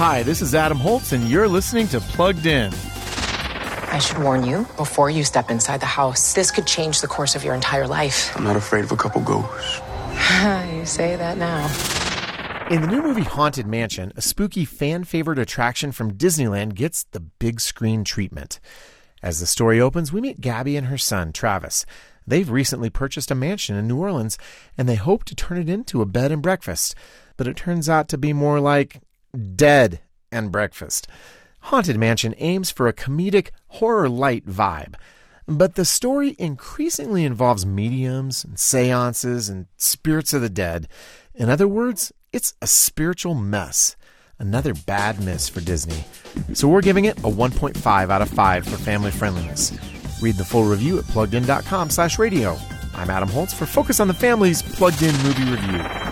Hi, 0.00 0.22
this 0.22 0.40
is 0.40 0.54
Adam 0.54 0.78
Holz, 0.78 1.12
and 1.12 1.28
you're 1.28 1.46
listening 1.46 1.86
to 1.88 2.00
Plugged 2.00 2.46
In. 2.46 2.72
I 2.72 3.98
should 3.98 4.16
warn 4.16 4.46
you 4.46 4.66
before 4.78 5.10
you 5.10 5.22
step 5.24 5.50
inside 5.50 5.80
the 5.80 5.84
house, 5.84 6.32
this 6.32 6.50
could 6.50 6.66
change 6.66 7.02
the 7.02 7.06
course 7.06 7.36
of 7.36 7.44
your 7.44 7.54
entire 7.54 7.86
life. 7.86 8.34
I'm 8.34 8.44
not 8.44 8.56
afraid 8.56 8.82
of 8.82 8.92
a 8.92 8.96
couple 8.96 9.20
ghosts. 9.20 9.74
you 10.72 10.86
say 10.86 11.16
that 11.16 11.36
now. 11.36 11.66
In 12.70 12.80
the 12.80 12.86
new 12.86 13.02
movie 13.02 13.24
Haunted 13.24 13.66
Mansion, 13.66 14.10
a 14.16 14.22
spooky 14.22 14.64
fan 14.64 15.04
favorite 15.04 15.38
attraction 15.38 15.92
from 15.92 16.14
Disneyland 16.14 16.76
gets 16.76 17.04
the 17.04 17.20
big 17.20 17.60
screen 17.60 18.02
treatment. 18.02 18.58
As 19.22 19.38
the 19.38 19.44
story 19.44 19.82
opens, 19.82 20.14
we 20.14 20.22
meet 20.22 20.40
Gabby 20.40 20.78
and 20.78 20.86
her 20.86 20.96
son, 20.96 21.30
Travis. 21.30 21.84
They've 22.26 22.50
recently 22.50 22.88
purchased 22.88 23.30
a 23.30 23.34
mansion 23.34 23.76
in 23.76 23.86
New 23.86 23.98
Orleans 23.98 24.38
and 24.78 24.88
they 24.88 24.94
hope 24.94 25.24
to 25.24 25.34
turn 25.34 25.58
it 25.58 25.68
into 25.68 26.00
a 26.00 26.06
bed 26.06 26.32
and 26.32 26.40
breakfast, 26.40 26.94
but 27.36 27.46
it 27.46 27.54
turns 27.54 27.90
out 27.90 28.08
to 28.08 28.16
be 28.16 28.32
more 28.32 28.60
like 28.60 29.02
dead 29.54 30.00
and 30.32 30.52
breakfast. 30.52 31.06
Haunted 31.64 31.98
Mansion 31.98 32.34
aims 32.38 32.70
for 32.70 32.88
a 32.88 32.92
comedic, 32.92 33.50
horror 33.68 34.08
light 34.08 34.46
vibe, 34.46 34.94
but 35.46 35.74
the 35.74 35.84
story 35.84 36.34
increasingly 36.38 37.24
involves 37.24 37.66
mediums 37.66 38.44
and 38.44 38.58
seances 38.58 39.48
and 39.48 39.66
spirits 39.76 40.32
of 40.32 40.42
the 40.42 40.48
dead. 40.48 40.88
In 41.34 41.50
other 41.50 41.68
words, 41.68 42.12
it's 42.32 42.54
a 42.62 42.66
spiritual 42.66 43.34
mess. 43.34 43.96
Another 44.38 44.72
bad 44.72 45.22
miss 45.22 45.48
for 45.48 45.60
Disney. 45.60 46.04
So 46.54 46.66
we're 46.66 46.80
giving 46.80 47.04
it 47.04 47.18
a 47.18 47.30
1.5 47.30 48.10
out 48.10 48.22
of 48.22 48.30
5 48.30 48.64
for 48.64 48.76
family 48.78 49.10
friendliness. 49.10 49.72
Read 50.22 50.36
the 50.36 50.44
full 50.44 50.64
review 50.64 50.98
at 50.98 51.04
pluggedin.com 51.04 51.90
slash 51.90 52.18
radio. 52.18 52.56
I'm 52.94 53.10
Adam 53.10 53.28
Holz 53.28 53.52
for 53.52 53.66
Focus 53.66 54.00
on 54.00 54.08
the 54.08 54.14
Family's 54.14 54.62
Plugged 54.62 55.02
In 55.02 55.14
Movie 55.22 55.50
Review. 55.50 56.09